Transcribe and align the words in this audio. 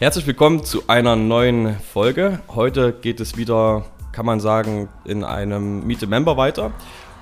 Herzlich 0.00 0.26
willkommen 0.26 0.64
zu 0.64 0.84
einer 0.86 1.14
neuen 1.14 1.78
Folge. 1.78 2.40
Heute 2.48 2.94
geht 2.94 3.20
es 3.20 3.36
wieder, 3.36 3.84
kann 4.12 4.24
man 4.24 4.40
sagen, 4.40 4.88
in 5.04 5.24
einem 5.24 5.86
Meet 5.86 6.00
the 6.00 6.06
Member 6.06 6.38
weiter. 6.38 6.72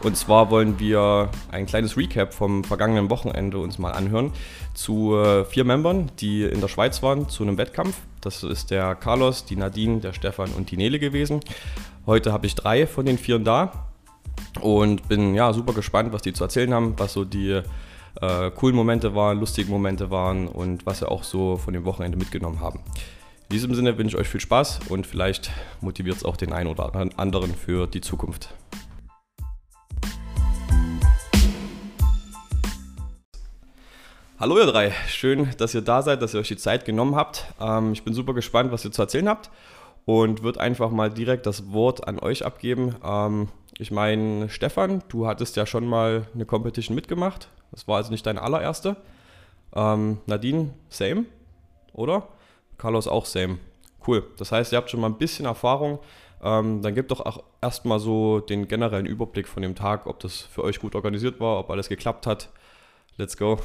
Und 0.05 0.17
zwar 0.17 0.53
wollen 0.53 0.79
wir 0.79 1.29
ein 1.51 1.67
kleines 1.67 1.97
Recap 1.97 2.33
vom 2.33 2.63
vergangenen 2.63 3.11
Wochenende 3.11 3.59
uns 3.59 3.81
mal 3.81 3.91
anhören 3.91 4.33
zu 4.75 5.17
äh, 5.17 5.45
vier 5.45 5.65
Membern, 5.65 6.13
die 6.21 6.45
in 6.45 6.61
der 6.61 6.69
Schweiz 6.69 7.03
waren 7.03 7.29
zu 7.29 7.43
einem 7.43 7.59
Wettkampf. 7.59 7.97
Das 8.21 8.45
ist 8.45 8.71
der 8.71 8.95
Carlos, 8.95 9.45
die 9.45 9.57
Nadine, 9.57 9.99
der 9.99 10.13
Stefan 10.13 10.53
und 10.53 10.71
die 10.71 10.77
Nele 10.77 11.01
gewesen. 11.01 11.41
Heute 12.07 12.33
habe 12.33 12.47
ich 12.47 12.55
drei 12.55 12.87
von 12.87 13.05
den 13.05 13.19
vier 13.19 13.41
da 13.41 13.89
und 14.61 15.09
bin 15.09 15.35
ja 15.35 15.53
super 15.53 15.73
gespannt, 15.73 16.13
was 16.13 16.23
die 16.23 16.33
zu 16.33 16.45
erzählen 16.45 16.73
haben, 16.73 16.95
was 16.97 17.13
so 17.13 17.25
die 17.25 17.61
äh, 18.21 18.51
coolen 18.51 18.75
Momente 18.75 19.15
waren, 19.15 19.39
lustigen 19.39 19.71
Momente 19.71 20.11
waren 20.11 20.49
und 20.49 20.87
was 20.87 21.01
sie 21.01 21.09
auch 21.09 21.23
so 21.23 21.57
von 21.57 21.75
dem 21.75 21.85
Wochenende 21.85 22.19
mitgenommen 22.19 22.61
haben. 22.61 22.81
In 23.51 23.55
diesem 23.55 23.75
Sinne 23.75 23.97
wünsche 23.97 24.17
ich 24.17 24.21
euch 24.21 24.29
viel 24.29 24.41
Spaß 24.41 24.81
und 24.89 25.07
vielleicht 25.07 25.51
motiviert 25.81 26.17
es 26.17 26.25
auch 26.25 26.37
den 26.37 26.53
einen 26.53 26.69
oder 26.69 26.93
anderen 27.17 27.55
für 27.55 27.87
die 27.87 28.01
Zukunft. 28.01 28.55
Hallo 34.41 34.57
ihr 34.59 34.67
drei, 34.67 34.93
schön, 35.09 35.49
dass 35.59 35.75
ihr 35.75 35.81
da 35.81 36.03
seid, 36.03 36.23
dass 36.23 36.33
ihr 36.35 36.41
euch 36.41 36.49
die 36.49 36.57
Zeit 36.57 36.85
genommen 36.85 37.17
habt. 37.17 37.47
Ähm, 37.61 37.93
ich 37.93 38.05
bin 38.05 38.15
super 38.15 38.35
gespannt, 38.35 38.71
was 38.71 38.85
ihr 38.85 38.93
zu 38.93 39.03
erzählen 39.03 39.29
habt 39.29 39.51
und 40.05 40.43
würde 40.45 40.61
einfach 40.61 40.91
mal 40.91 41.11
direkt 41.11 41.47
das 41.47 41.73
Wort 41.73 42.07
an 42.07 42.21
euch 42.21 42.45
abgeben. 42.45 42.95
Ähm, 43.05 43.49
ich 43.79 43.91
meine, 43.91 44.49
Stefan, 44.49 45.03
du 45.09 45.27
hattest 45.27 45.57
ja 45.57 45.67
schon 45.67 45.87
mal 45.87 46.27
eine 46.35 46.47
Competition 46.47 46.95
mitgemacht. 46.95 47.49
Das 47.71 47.87
war 47.89 47.97
also 47.97 48.11
nicht 48.11 48.27
deine 48.27 48.43
allererste. 48.43 48.97
Ähm, 49.75 50.19
Nadine, 50.27 50.75
same, 50.89 51.27
oder? 51.93 52.29
Carlos 52.79 53.09
auch 53.09 53.27
same. 53.27 53.59
Cool. 54.07 54.25
Das 54.39 54.53
heißt, 54.53 54.73
ihr 54.73 54.79
habt 54.79 54.91
schon 54.91 55.01
mal 55.01 55.09
ein 55.09 55.19
bisschen 55.19 55.47
Erfahrung. 55.47 55.99
Ähm, 56.43 56.83
dann 56.83 56.95
gebt 56.95 57.11
doch 57.11 57.21
auch 57.21 57.43
erstmal 57.61 57.99
so 57.99 58.41
den 58.41 58.69
generellen 58.69 59.07
Überblick 59.07 59.49
von 59.49 59.63
dem 59.63 59.75
Tag, 59.75 60.07
ob 60.07 60.21
das 60.21 60.41
für 60.41 60.63
euch 60.63 60.79
gut 60.79 60.95
organisiert 60.95 61.41
war, 61.41 61.59
ob 61.59 61.71
alles 61.71 61.89
geklappt 61.89 62.27
hat. 62.27 62.49
Let's 63.17 63.37
go. 63.37 63.59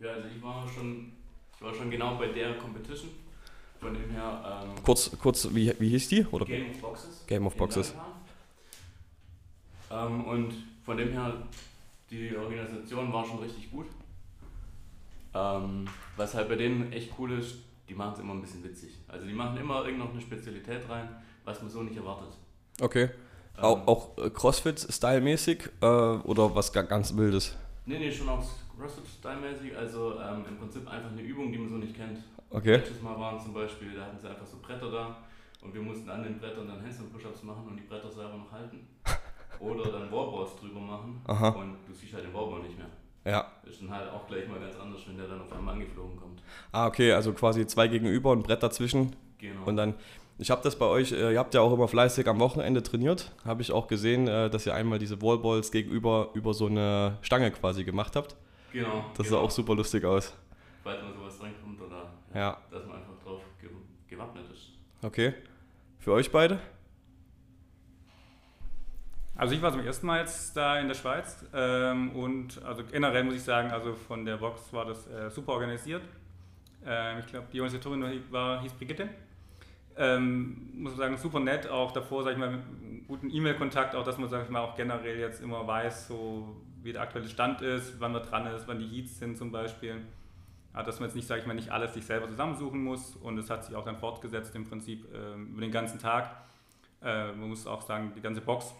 Ja, 0.00 0.12
also 0.12 0.28
ich 0.34 0.42
war 0.42 0.66
schon, 0.68 1.12
ich 1.54 1.62
war 1.62 1.74
schon 1.74 1.90
genau 1.90 2.16
bei 2.16 2.28
der 2.28 2.56
Competition. 2.56 3.10
Von 3.80 3.94
dem 3.94 4.10
her. 4.10 4.64
Ähm, 4.64 4.82
kurz, 4.84 5.10
kurz 5.20 5.48
wie, 5.52 5.72
wie 5.78 5.90
hieß 5.90 6.08
die? 6.08 6.24
Oder? 6.26 6.46
Game 6.46 6.70
of 6.70 6.80
Boxes. 6.80 7.24
Game 7.26 7.46
of 7.46 7.56
Boxes. 7.56 7.94
Ähm, 9.90 10.24
und 10.24 10.54
von 10.88 10.96
dem 10.96 11.12
her, 11.12 11.34
die 12.10 12.34
Organisation 12.34 13.12
war 13.12 13.22
schon 13.22 13.40
richtig 13.40 13.70
gut. 13.70 13.88
Ähm, 15.34 15.86
was 16.16 16.34
halt 16.34 16.48
bei 16.48 16.56
denen 16.56 16.90
echt 16.94 17.12
cool 17.18 17.32
ist, 17.32 17.56
die 17.86 17.94
machen 17.94 18.14
es 18.14 18.20
immer 18.20 18.32
ein 18.32 18.40
bisschen 18.40 18.64
witzig. 18.64 18.96
Also 19.06 19.26
die 19.26 19.34
machen 19.34 19.58
immer 19.58 19.84
irgendeine 19.84 20.18
Spezialität 20.18 20.88
rein, 20.88 21.06
was 21.44 21.60
man 21.60 21.70
so 21.70 21.82
nicht 21.82 21.98
erwartet. 21.98 22.30
Okay. 22.80 23.10
Ähm, 23.58 23.64
auch, 23.64 23.86
auch 23.86 24.16
äh, 24.16 24.30
Crossfit-Style-mäßig 24.30 25.68
äh, 25.82 25.84
oder 25.84 26.54
was 26.54 26.72
ganz 26.72 27.14
Wildes? 27.14 27.54
Nee, 27.84 27.98
nee, 27.98 28.10
schon 28.10 28.30
auch 28.30 28.42
CrossFit-Style-mäßig. 28.78 29.76
Also 29.76 30.18
ähm, 30.18 30.46
im 30.48 30.56
Prinzip 30.56 30.90
einfach 30.90 31.12
eine 31.12 31.20
Übung, 31.20 31.52
die 31.52 31.58
man 31.58 31.68
so 31.68 31.76
nicht 31.76 31.94
kennt. 31.94 32.20
Okay. 32.48 32.76
Letztes 32.76 33.02
Mal 33.02 33.18
waren 33.20 33.38
zum 33.38 33.52
Beispiel, 33.52 33.94
da 33.94 34.06
hatten 34.06 34.18
sie 34.18 34.26
einfach 34.26 34.46
so 34.46 34.56
Bretter 34.62 34.90
da 34.90 35.18
und 35.60 35.74
wir 35.74 35.82
mussten 35.82 36.08
an 36.08 36.22
den 36.22 36.38
Brettern 36.38 36.66
dann 36.66 36.80
Handstand-Push-Ups 36.82 37.42
machen 37.42 37.66
und 37.68 37.76
die 37.76 37.82
Bretter 37.82 38.10
selber 38.10 38.38
noch 38.38 38.50
halten. 38.50 38.86
Oder 39.60 39.90
dann 39.90 40.10
Wallballs 40.10 40.56
drüber 40.56 40.80
machen 40.80 41.20
Aha. 41.26 41.48
und 41.50 41.76
du 41.86 41.92
siehst 41.92 42.14
halt 42.14 42.24
den 42.24 42.34
Wallball 42.34 42.60
nicht 42.60 42.78
mehr. 42.78 42.88
Ja. 43.24 43.46
Ist 43.64 43.82
dann 43.82 43.90
halt 43.90 44.10
auch 44.10 44.26
gleich 44.26 44.48
mal 44.48 44.58
ganz 44.58 44.76
anders, 44.76 45.00
wenn 45.06 45.16
der 45.16 45.28
dann 45.28 45.42
auf 45.42 45.52
einmal 45.52 45.74
angeflogen 45.74 46.16
kommt. 46.16 46.42
Ah, 46.72 46.86
okay, 46.86 47.12
also 47.12 47.32
quasi 47.32 47.66
zwei 47.66 47.88
gegenüber 47.88 48.30
und 48.30 48.42
Brett 48.42 48.62
dazwischen. 48.62 49.14
Genau. 49.38 49.66
Und 49.66 49.76
dann, 49.76 49.94
ich 50.38 50.50
habe 50.50 50.62
das 50.62 50.78
bei 50.78 50.86
euch, 50.86 51.12
äh, 51.12 51.32
ihr 51.32 51.38
habt 51.38 51.54
ja 51.54 51.60
auch 51.60 51.72
immer 51.72 51.88
fleißig 51.88 52.26
am 52.28 52.40
Wochenende 52.40 52.82
trainiert. 52.82 53.32
Habe 53.44 53.62
ich 53.62 53.72
auch 53.72 53.86
gesehen, 53.86 54.28
äh, 54.28 54.48
dass 54.48 54.66
ihr 54.66 54.74
einmal 54.74 54.98
diese 54.98 55.20
Wallballs 55.20 55.70
gegenüber 55.70 56.30
über 56.34 56.54
so 56.54 56.66
eine 56.66 57.18
Stange 57.20 57.50
quasi 57.50 57.84
gemacht 57.84 58.16
habt. 58.16 58.36
Genau. 58.72 59.04
Das 59.16 59.26
genau. 59.26 59.40
sah 59.40 59.44
auch 59.44 59.50
super 59.50 59.74
lustig 59.74 60.04
aus. 60.04 60.34
Falls 60.82 61.02
man 61.02 61.12
sowas 61.12 61.42
reinkommt 61.42 61.80
oder 61.82 62.10
ja. 62.34 62.56
dass 62.70 62.86
man 62.86 62.96
einfach 62.96 63.18
drauf 63.24 63.42
gewappnet 64.08 64.44
ist. 64.52 64.70
Okay. 65.02 65.34
Für 65.98 66.12
euch 66.12 66.30
beide? 66.30 66.60
Also 69.38 69.54
ich 69.54 69.62
war 69.62 69.70
zum 69.70 69.86
ersten 69.86 70.04
Mal 70.04 70.18
jetzt 70.18 70.56
da 70.56 70.80
in 70.80 70.88
der 70.88 70.96
Schweiz 70.96 71.46
ähm, 71.54 72.10
und 72.10 72.60
also 72.64 72.82
generell 72.82 73.22
muss 73.22 73.36
ich 73.36 73.44
sagen, 73.44 73.70
also 73.70 73.94
von 73.94 74.24
der 74.24 74.38
Box 74.38 74.72
war 74.72 74.84
das 74.84 75.06
äh, 75.06 75.30
super 75.30 75.52
organisiert. 75.52 76.02
Ähm, 76.84 77.20
ich 77.20 77.26
glaube, 77.26 77.46
die 77.52 77.60
Organisatorin 77.60 78.20
war, 78.32 78.60
hieß 78.62 78.72
Brigitte. 78.72 79.08
Ähm, 79.96 80.70
muss 80.74 80.90
man 80.90 80.98
sagen, 80.98 81.16
super 81.18 81.38
nett, 81.38 81.68
auch 81.68 81.92
davor, 81.92 82.24
sage 82.24 82.34
ich 82.34 82.40
mal, 82.40 82.58
guten 83.06 83.30
E-Mail-Kontakt, 83.30 83.94
auch 83.94 84.02
dass 84.02 84.18
man, 84.18 84.28
sage 84.28 84.42
ich 84.42 84.50
mal, 84.50 84.58
auch 84.58 84.74
generell 84.74 85.20
jetzt 85.20 85.40
immer 85.40 85.64
weiß, 85.64 86.08
so 86.08 86.56
wie 86.82 86.92
der 86.92 87.02
aktuelle 87.02 87.28
Stand 87.28 87.62
ist, 87.62 88.00
wann 88.00 88.12
man 88.14 88.24
dran 88.24 88.44
ist, 88.48 88.66
wann 88.66 88.80
die 88.80 88.88
Heats 88.88 89.20
sind 89.20 89.38
zum 89.38 89.52
Beispiel. 89.52 90.04
Ja, 90.74 90.82
dass 90.82 90.98
man 90.98 91.10
jetzt 91.10 91.14
nicht, 91.14 91.28
sage 91.28 91.42
ich 91.42 91.46
mal, 91.46 91.54
nicht 91.54 91.70
alles 91.70 91.94
sich 91.94 92.04
selber 92.04 92.28
zusammensuchen 92.28 92.82
muss 92.82 93.14
und 93.14 93.38
es 93.38 93.50
hat 93.50 93.64
sich 93.64 93.76
auch 93.76 93.84
dann 93.84 93.98
fortgesetzt 93.98 94.56
im 94.56 94.64
Prinzip 94.64 95.06
äh, 95.14 95.34
über 95.40 95.60
den 95.60 95.70
ganzen 95.70 96.00
Tag. 96.00 96.28
Äh, 97.00 97.28
man 97.28 97.50
muss 97.50 97.68
auch 97.68 97.82
sagen, 97.82 98.12
die 98.16 98.20
ganze 98.20 98.40
Box 98.40 98.74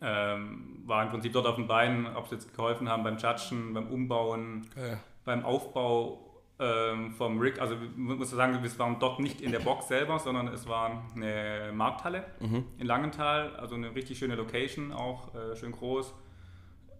ähm, 0.00 0.82
war 0.84 1.02
im 1.02 1.10
Prinzip 1.10 1.32
dort 1.32 1.46
auf 1.46 1.56
den 1.56 1.66
Beinen, 1.66 2.06
ob 2.16 2.28
sie 2.28 2.34
jetzt 2.34 2.54
geholfen 2.54 2.88
haben 2.88 3.02
beim 3.02 3.16
Judgen, 3.18 3.74
beim 3.74 3.86
Umbauen, 3.86 4.66
ja. 4.76 4.98
beim 5.24 5.44
Aufbau 5.44 6.32
ähm, 6.58 7.12
vom 7.12 7.38
Rig. 7.38 7.60
Also 7.60 7.76
man 7.96 8.18
muss 8.18 8.30
sagen, 8.30 8.62
wir 8.62 8.78
waren 8.78 8.98
dort 8.98 9.20
nicht 9.20 9.40
in 9.40 9.52
der 9.52 9.60
Box 9.60 9.88
selber, 9.88 10.18
sondern 10.18 10.48
es 10.48 10.68
war 10.68 11.04
eine 11.14 11.72
Markthalle 11.72 12.24
mhm. 12.40 12.64
in 12.78 12.86
Langenthal, 12.86 13.56
also 13.56 13.74
eine 13.74 13.94
richtig 13.94 14.18
schöne 14.18 14.34
Location, 14.36 14.92
auch 14.92 15.34
äh, 15.34 15.56
schön 15.56 15.72
groß. 15.72 16.14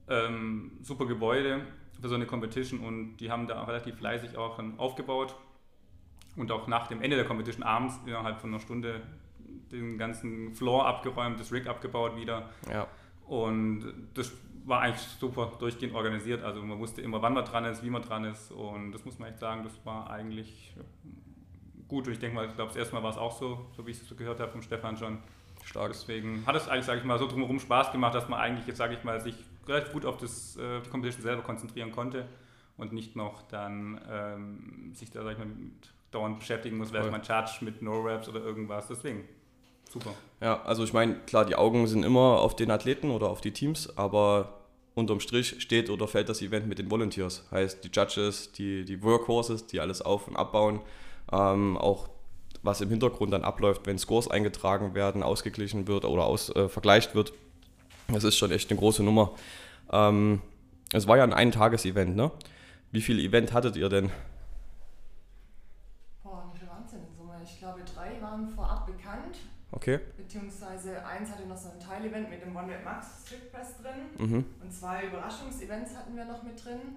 Ähm, 0.09 0.73
super 0.83 1.07
Gebäude 1.07 1.61
für 2.01 2.09
so 2.09 2.17
eine 2.17 2.27
Competition 2.27 2.81
und 2.81 3.19
die 3.19 3.31
haben 3.31 3.47
da 3.47 3.63
relativ 3.63 3.97
fleißig 3.97 4.37
auch 4.37 4.61
aufgebaut 4.79 5.37
und 6.37 6.51
auch 6.51 6.67
nach 6.67 6.89
dem 6.89 7.01
Ende 7.01 7.17
der 7.17 7.25
Competition 7.25 7.63
abends 7.63 8.01
innerhalb 8.05 8.41
von 8.41 8.51
einer 8.51 8.61
Stunde 8.61 9.01
den 9.73 9.99
ganzen 9.99 10.55
Floor 10.55 10.87
abgeräumt, 10.87 11.41
das 11.41 11.53
Rig 11.53 11.67
abgebaut 11.67 12.17
wieder. 12.17 12.51
Ja. 12.71 12.87
Und 13.27 13.93
das 14.15 14.33
war 14.65 14.83
eigentlich 14.83 15.01
super 15.03 15.53
durchgehend 15.59 15.95
organisiert. 15.95 16.43
Also 16.45 16.63
man 16.63 16.79
wusste 16.79 17.01
immer, 17.01 17.21
wann 17.23 17.35
man 17.35 17.45
dran 17.45 17.65
ist, 17.65 17.83
wie 17.83 17.91
man 17.91 18.03
dran 18.03 18.25
ist. 18.25 18.53
Und 18.53 18.93
das 18.93 19.05
muss 19.05 19.19
man 19.19 19.31
echt 19.31 19.41
sagen, 19.41 19.65
das 19.65 19.73
war 19.85 20.11
eigentlich 20.11 20.75
gut. 21.89 22.07
Und 22.07 22.13
ich 22.13 22.19
denke 22.19 22.37
mal, 22.37 22.47
ich 22.47 22.55
glaube, 22.55 22.69
das 22.69 22.77
erste 22.77 22.95
Mal 22.95 23.03
war 23.03 23.11
es 23.11 23.17
auch 23.17 23.37
so, 23.39 23.67
so 23.77 23.87
wie 23.87 23.91
ich 23.91 24.01
es 24.01 24.09
so 24.09 24.15
gehört 24.15 24.41
habe 24.41 24.53
vom 24.53 24.63
Stefan 24.63 24.97
schon. 24.97 25.19
Stark. 25.65 25.93
Deswegen 25.93 26.45
hat 26.47 26.57
es 26.57 26.69
eigentlich, 26.69 26.87
sage 26.87 26.99
ich 26.99 27.05
mal, 27.05 27.19
so 27.19 27.27
drumherum 27.27 27.61
Spaß 27.61 27.93
gemacht, 27.93 28.15
dass 28.15 28.29
man 28.29 28.41
eigentlich 28.41 28.67
jetzt, 28.67 28.79
sage 28.79 28.95
ich 28.95 29.05
mal, 29.05 29.21
sich 29.21 29.37
relativ 29.67 29.93
gut 29.93 30.05
auf 30.05 30.17
das, 30.17 30.57
äh, 30.57 30.81
die 30.81 30.91
Competition 30.91 31.23
selber 31.23 31.43
konzentrieren 31.43 31.93
konnte 31.93 32.27
und 32.77 32.93
nicht 32.93 33.17
noch 33.17 33.43
dann 33.43 34.01
ähm, 34.11 34.93
sich 34.95 35.11
da, 35.11 35.23
sag 35.23 35.33
ich 35.33 35.39
mal, 35.39 35.47
dauernd 36.11 36.39
beschäftigen 36.39 36.79
muss, 36.79 36.93
während 36.93 37.13
man 37.13 37.25
Charge 37.25 37.65
mit 37.65 37.81
No-Raps 37.81 38.29
oder 38.29 38.41
irgendwas. 38.41 38.89
Deswegen, 38.89 39.25
super. 39.93 40.15
Ja, 40.41 40.63
also 40.63 40.83
ich 40.85 40.93
meine, 40.93 41.15
klar, 41.27 41.45
die 41.45 41.55
Augen 41.55 41.87
sind 41.87 42.05
immer 42.05 42.41
auf 42.41 42.57
den 42.57 42.71
Athleten 42.71 43.11
oder 43.11 43.29
auf 43.29 43.41
die 43.41 43.53
Teams, 43.53 43.97
aber 43.97 44.59
unterm 44.95 45.21
Strich 45.21 45.61
steht 45.63 45.91
oder 45.91 46.09
fällt 46.09 46.29
das 46.29 46.43
Event 46.43 46.67
mit 46.67 46.79
den 46.79 46.91
Volunteers. 46.91 47.45
Heißt, 47.51 47.85
die 47.85 47.91
Judges, 47.93 48.53
die, 48.53 48.85
die 48.85 49.03
Workhorses, 49.03 49.67
die 49.67 49.81
alles 49.81 50.03
auf- 50.03 50.29
und 50.29 50.37
abbauen, 50.37 50.81
ähm, 51.31 51.77
auch 51.77 52.09
was 52.63 52.81
im 52.81 52.91
Hintergrund 52.91 53.33
dann 53.33 53.45
abläuft, 53.45 53.87
wenn 53.87 53.99
Scores 53.99 54.29
eingetragen 54.29 54.95
werden, 54.95 55.23
ausgeglichen 55.23 55.89
wird 55.89 56.05
oder 56.05 56.25
aus, 56.25 56.51
äh, 56.51 56.69
vergleicht 56.69 57.15
wird. 57.15 57.33
Das 58.09 58.25
ist 58.25 58.37
schon 58.37 58.51
echt 58.51 58.71
eine 58.71 58.79
große 58.79 59.03
Nummer. 59.03 59.33
Ähm, 59.91 60.41
es 60.93 61.07
war 61.09 61.17
ja 61.17 61.25
ein 61.25 61.33
Ein-Tages-Event, 61.33 62.15
ne? 62.15 62.31
Wie 62.91 63.01
viel 63.01 63.19
Event 63.19 63.53
hattet 63.53 63.77
ihr 63.77 63.89
denn? 63.89 64.11
Boah, 66.23 66.45
wie 66.53 66.59
viel 66.59 66.69
Wahnsinn 66.69 67.01
in 67.09 67.17
Summe. 67.17 67.41
Ich 67.43 67.59
glaube, 67.59 67.81
drei 67.95 68.21
waren 68.21 68.49
vorab 68.49 68.87
bekannt. 68.87 69.39
Okay. 69.83 69.99
Beziehungsweise 70.17 71.05
eins 71.05 71.29
hatte 71.29 71.45
noch 71.47 71.57
so 71.57 71.71
ein 71.71 71.81
Teilevent 71.81 72.31
mit 72.31 72.41
dem 72.41 72.55
One 72.55 72.73
Red 72.73 72.85
Max 72.85 73.25
Strict 73.25 73.51
Press 73.51 73.79
drin. 73.83 74.07
Mhm. 74.17 74.45
Und 74.63 74.73
zwei 74.73 75.07
Überraschungsevents 75.07 75.97
hatten 75.97 76.15
wir 76.15 76.25
noch 76.25 76.45
mit 76.45 76.65
drin. 76.65 76.97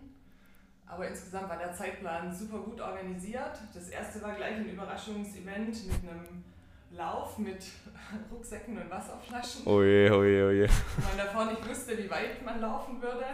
Aber 0.86 1.08
insgesamt 1.08 1.50
war 1.50 1.58
der 1.58 1.74
Zeitplan 1.74 2.32
super 2.32 2.60
gut 2.60 2.80
organisiert. 2.80 3.58
Das 3.74 3.90
erste 3.90 4.22
war 4.22 4.36
gleich 4.36 4.58
ein 4.58 4.70
Überraschungsevent 4.70 5.88
mit 5.88 6.10
einem 6.10 6.44
Lauf 6.92 7.40
mit 7.40 7.66
Rucksäcken 8.32 8.78
und 8.78 8.88
Wasserflaschen. 8.92 9.66
Oje, 9.66 10.16
oje, 10.16 10.46
oje. 10.46 10.70
Wo 10.70 11.08
man 11.08 11.18
davor 11.18 11.46
nicht 11.46 11.68
wusste, 11.68 11.98
wie 11.98 12.10
weit 12.12 12.46
man 12.46 12.62
laufen 12.62 13.02
würde. 13.02 13.26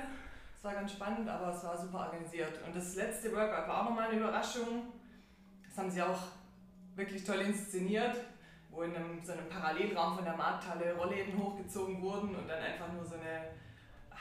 Es 0.57 0.63
war 0.63 0.75
ganz 0.75 0.94
spannend, 0.94 1.27
aber 1.27 1.53
es 1.53 1.62
war 1.62 1.77
super 1.77 2.06
organisiert. 2.06 2.57
Und 2.65 2.74
das 2.74 2.95
letzte 2.95 3.33
Workout 3.33 3.68
war 3.68 3.81
auch 3.81 3.89
nochmal 3.89 4.07
eine 4.07 4.18
Überraschung. 4.18 4.94
Das 5.68 5.77
haben 5.77 5.92
sie 5.92 6.01
auch 6.01 6.19
wirklich 6.95 7.25
toll 7.25 7.42
inszeniert, 7.42 8.15
wo 8.71 8.83
in 8.83 8.95
einem, 8.95 9.19
so 9.23 9.33
einem 9.33 9.47
Parallelraum 9.50 10.15
von 10.15 10.23
der 10.23 10.35
Markthalle 10.35 10.95
Rollläden 10.95 11.38
hochgezogen 11.38 12.01
wurden 12.01 12.29
und 12.35 12.47
dann 12.47 12.59
einfach 12.59 12.91
nur 12.94 13.06
so 13.06 13.15
eine 13.15 13.51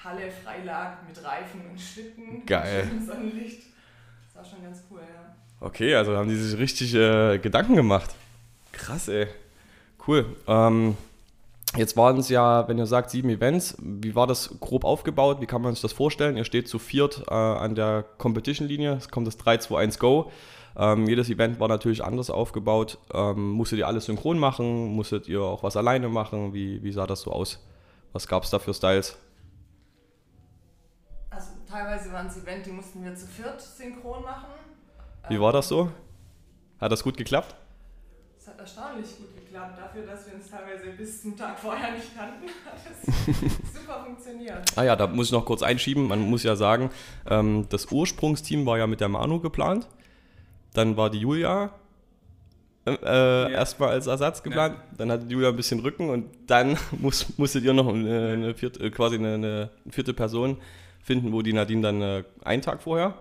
Halle 0.04 0.30
frei 0.30 0.64
lag 0.64 0.98
mit 1.06 1.22
Reifen 1.22 1.62
und 1.70 1.80
Schlitten. 1.80 2.44
Geil. 2.46 2.88
Im 2.90 3.06
Sonnenlicht. 3.06 3.62
Das 4.26 4.36
war 4.36 4.44
schon 4.44 4.64
ganz 4.64 4.82
cool, 4.90 5.00
ja. 5.00 5.36
Okay, 5.60 5.94
also 5.94 6.16
haben 6.16 6.28
die 6.28 6.36
sich 6.36 6.58
richtig 6.58 6.94
äh, 6.94 7.38
Gedanken 7.38 7.76
gemacht. 7.76 8.14
Krass, 8.72 9.08
ey. 9.08 9.28
Cool. 10.06 10.24
Ähm, 10.46 10.96
jetzt 11.76 11.96
waren 11.96 12.18
es 12.18 12.28
ja, 12.28 12.66
wenn 12.68 12.78
ihr 12.78 12.86
sagt, 12.86 13.10
sieben 13.10 13.30
Events. 13.30 13.76
Wie 13.80 14.14
war 14.14 14.26
das 14.26 14.58
grob 14.60 14.84
aufgebaut? 14.84 15.40
Wie 15.40 15.46
kann 15.46 15.62
man 15.62 15.74
sich 15.74 15.82
das 15.82 15.92
vorstellen? 15.92 16.36
Ihr 16.36 16.44
steht 16.44 16.68
zu 16.68 16.78
viert 16.78 17.24
äh, 17.28 17.34
an 17.34 17.74
der 17.74 18.04
Competition-Linie. 18.18 18.94
Es 18.94 19.08
kommt 19.08 19.26
das 19.26 19.36
3, 19.36 19.58
2, 19.58 19.78
1, 19.78 19.98
Go. 19.98 20.30
Ähm, 20.76 21.06
jedes 21.08 21.28
Event 21.30 21.60
war 21.60 21.68
natürlich 21.68 22.04
anders 22.04 22.30
aufgebaut. 22.30 22.98
Ähm, 23.12 23.50
musstet 23.50 23.78
ihr 23.78 23.86
alles 23.86 24.06
synchron 24.06 24.38
machen? 24.38 24.94
Musstet 24.94 25.28
ihr 25.28 25.42
auch 25.42 25.62
was 25.62 25.76
alleine 25.76 26.08
machen? 26.08 26.54
Wie, 26.54 26.82
wie 26.82 26.92
sah 26.92 27.06
das 27.06 27.22
so 27.22 27.32
aus? 27.32 27.64
Was 28.12 28.26
gab 28.26 28.44
es 28.44 28.50
da 28.50 28.58
für 28.58 28.74
Styles? 28.74 29.16
Also 31.30 31.50
teilweise 31.68 32.12
waren 32.12 32.26
es 32.26 32.36
Event, 32.36 32.66
die 32.66 32.70
mussten 32.70 33.04
wir 33.04 33.14
zu 33.14 33.26
viert 33.26 33.60
synchron 33.60 34.22
machen. 34.22 34.46
Wie 35.28 35.40
war 35.40 35.52
das 35.52 35.68
so? 35.68 35.90
Hat 36.80 36.90
das 36.90 37.04
gut 37.04 37.16
geklappt? 37.16 37.54
Es 38.38 38.48
hat 38.48 38.58
erstaunlich 38.58 39.16
gut 39.18 39.29
geklappt. 39.50 39.78
Dafür, 39.78 40.02
dass 40.06 40.26
wir 40.26 40.34
uns 40.34 40.50
teilweise 40.50 40.90
bis 40.96 41.22
zum 41.22 41.36
Tag 41.36 41.58
vorher 41.58 41.92
nicht 41.92 42.16
kannten, 42.16 42.46
hat 42.64 42.78
es 42.90 43.74
super 43.80 44.04
funktioniert. 44.04 44.62
Ah 44.76 44.82
ja, 44.82 44.96
da 44.96 45.06
muss 45.06 45.26
ich 45.26 45.32
noch 45.32 45.44
kurz 45.44 45.62
einschieben. 45.62 46.06
Man 46.08 46.20
muss 46.20 46.42
ja 46.42 46.56
sagen, 46.56 46.90
ähm, 47.28 47.66
das 47.68 47.90
Ursprungsteam 47.90 48.66
war 48.66 48.78
ja 48.78 48.86
mit 48.86 49.00
der 49.00 49.08
Manu 49.08 49.40
geplant. 49.40 49.88
Dann 50.72 50.96
war 50.96 51.10
die 51.10 51.18
Julia 51.18 51.72
äh, 52.86 52.92
ja. 53.02 53.48
erstmal 53.48 53.90
als 53.90 54.06
Ersatz 54.06 54.42
geplant. 54.42 54.76
Ja. 54.76 54.96
Dann 54.96 55.12
hatte 55.12 55.24
die 55.26 55.34
Julia 55.34 55.48
ein 55.48 55.56
bisschen 55.56 55.80
Rücken 55.80 56.10
und 56.10 56.26
dann 56.46 56.78
muss, 56.98 57.26
musstet 57.38 57.64
ihr 57.64 57.72
noch 57.72 57.88
eine, 57.88 58.32
eine 58.32 58.54
vierte, 58.54 58.84
äh, 58.84 58.90
quasi 58.90 59.16
eine, 59.16 59.34
eine, 59.34 59.70
vierte 59.90 60.14
Person 60.14 60.58
finden, 61.02 61.32
wo 61.32 61.42
die 61.42 61.52
Nadine 61.52 61.82
dann 61.82 62.02
äh, 62.02 62.24
einen 62.44 62.62
Tag 62.62 62.82
vorher, 62.82 63.14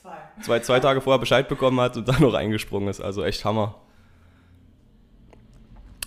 zwei. 0.00 0.16
zwei, 0.42 0.60
zwei 0.60 0.80
Tage 0.80 1.00
vorher 1.00 1.18
Bescheid 1.18 1.48
bekommen 1.48 1.80
hat 1.80 1.96
und 1.96 2.08
dann 2.08 2.22
noch 2.22 2.34
eingesprungen 2.34 2.88
ist. 2.88 3.00
Also 3.00 3.22
echt 3.22 3.44
Hammer. 3.44 3.74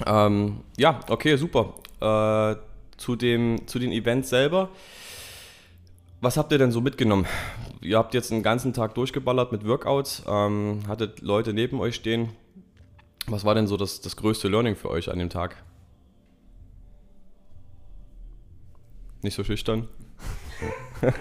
Ähm, 0.05 0.61
ja, 0.77 0.99
okay, 1.09 1.35
super. 1.37 1.75
Äh, 1.99 2.55
zu, 2.97 3.15
dem, 3.15 3.67
zu 3.67 3.79
den 3.79 3.91
Events 3.91 4.29
selber. 4.29 4.69
Was 6.21 6.37
habt 6.37 6.51
ihr 6.51 6.57
denn 6.57 6.71
so 6.71 6.81
mitgenommen? 6.81 7.25
Ihr 7.81 7.97
habt 7.97 8.13
jetzt 8.13 8.31
einen 8.31 8.43
ganzen 8.43 8.71
Tag 8.73 8.95
durchgeballert 8.95 9.51
mit 9.51 9.67
Workouts, 9.67 10.23
ähm, 10.25 10.83
hattet 10.87 11.21
Leute 11.21 11.53
neben 11.53 11.81
euch 11.81 11.95
stehen. 11.95 12.29
Was 13.27 13.43
war 13.43 13.55
denn 13.55 13.67
so 13.67 13.77
das, 13.77 14.01
das 14.01 14.15
größte 14.15 14.47
Learning 14.47 14.75
für 14.75 14.89
euch 14.89 15.09
an 15.11 15.19
dem 15.19 15.29
Tag? 15.29 15.61
Nicht 19.21 19.35
so 19.35 19.43
schüchtern? 19.43 19.87
ähm, 21.01 21.11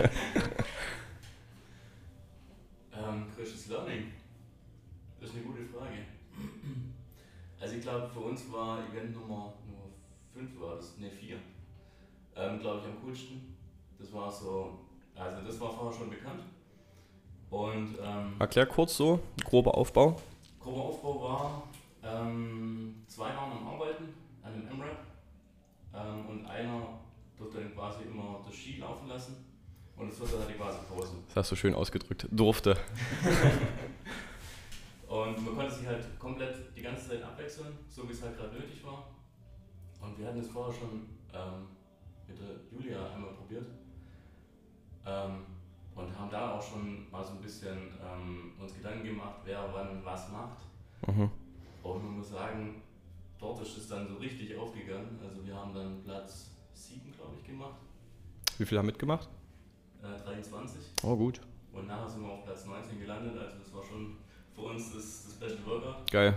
größtes 3.37 3.69
Learning? 3.69 4.13
Das 5.21 5.31
ist 5.31 5.37
eine 5.37 5.45
gute 5.45 5.65
Frage. 5.67 5.99
Also 7.61 7.72
ich 7.83 7.89
glaube, 7.89 8.09
für 8.09 8.21
uns 8.21 8.53
war 8.53 8.79
Event 8.93 9.13
Nummer 9.13 9.55
5 10.33 10.61
war 10.61 10.77
das, 10.77 10.97
ne 10.99 11.11
4. 11.11 11.37
Ähm, 12.37 12.61
glaube 12.61 12.81
ich 12.81 12.87
am 12.87 13.03
coolsten. 13.03 13.57
Das 13.99 14.13
war 14.13 14.31
so 14.31 14.79
also 15.15 15.43
das 15.47 15.61
war 15.61 15.71
vorher 15.71 15.99
schon 15.99 16.11
bekannt. 16.11 16.43
Und, 17.51 17.99
ähm, 18.03 18.37
Erklär 18.39 18.67
kurz 18.67 18.97
so, 18.97 19.21
grober 19.45 19.77
Aufbau. 19.77 20.17
Grober 20.59 20.83
Aufbau 20.83 21.23
war, 21.23 21.63
ähm, 22.03 23.03
zwei 23.09 23.27
waren 23.37 23.53
am 23.53 23.67
Arbeiten 23.67 24.15
an 24.43 24.53
dem 24.55 24.69
M-Rap 24.69 25.05
ähm, 25.95 26.27
und 26.29 26.47
einer 26.47 27.01
durfte 27.37 27.59
dann 27.59 27.75
quasi 27.75 28.05
immer 28.05 28.41
das 28.47 28.55
Ski 28.55 28.79
laufen 28.79 29.09
lassen 29.09 29.45
und 29.97 30.09
das 30.09 30.19
vierte 30.19 30.39
hatte 30.41 30.55
quasi 30.55 30.79
Pause. 30.89 31.17
Das 31.29 31.37
hast 31.37 31.53
du 31.53 31.57
schön 31.57 31.75
ausgedrückt. 31.75 32.27
Durfte. 32.31 32.77
und 35.09 35.45
man 35.45 35.57
konnte 35.57 35.75
sich 35.75 35.87
halt 35.87 36.19
komplett 36.19 36.75
die 36.75 36.83
abwechseln, 37.53 37.79
so 37.89 38.09
wie 38.09 38.13
es 38.13 38.23
halt 38.23 38.37
gerade 38.37 38.55
nötig 38.55 38.85
war. 38.85 39.09
Und 40.01 40.19
wir 40.19 40.27
hatten 40.27 40.41
es 40.41 40.49
vorher 40.49 40.75
schon 40.75 41.07
ähm, 41.33 41.69
mit 42.27 42.39
der 42.39 42.57
Julia 42.71 43.13
einmal 43.13 43.33
probiert. 43.33 43.67
Ähm, 45.07 45.47
und 45.95 46.19
haben 46.19 46.31
da 46.31 46.53
auch 46.53 46.63
schon 46.63 47.11
mal 47.11 47.23
so 47.23 47.33
ein 47.33 47.43
bisschen 47.43 47.77
ähm, 48.03 48.53
uns 48.59 48.75
Gedanken 48.75 49.05
gemacht, 49.05 49.41
wer 49.45 49.69
wann 49.73 50.03
was 50.05 50.31
macht. 50.31 50.59
Mhm. 51.07 51.31
Und 51.83 52.05
man 52.05 52.19
muss 52.19 52.31
sagen, 52.31 52.83
dort 53.39 53.61
ist 53.61 53.77
es 53.77 53.89
dann 53.89 54.09
so 54.09 54.17
richtig 54.17 54.57
aufgegangen. 54.57 55.19
Also 55.23 55.45
wir 55.45 55.55
haben 55.55 55.75
dann 55.75 56.03
Platz 56.03 56.51
7, 56.73 57.13
glaube 57.13 57.35
ich, 57.39 57.47
gemacht. 57.47 57.81
Wie 58.57 58.65
viele 58.65 58.79
haben 58.79 58.87
mitgemacht? 58.87 59.29
Äh, 60.03 60.25
23. 60.25 60.81
Oh, 61.03 61.17
gut. 61.17 61.41
Und 61.73 61.87
nachher 61.87 62.09
sind 62.09 62.23
wir 62.23 62.31
auf 62.31 62.45
Platz 62.45 62.65
19 62.65 62.99
gelandet. 62.99 63.37
Also 63.39 63.59
das 63.59 63.75
war 63.75 63.85
schon 63.85 64.17
für 64.55 64.63
uns 64.63 64.95
das, 64.95 65.25
das 65.25 65.35
beste 65.35 65.67
Workout. 65.67 66.11
Geil. 66.11 66.35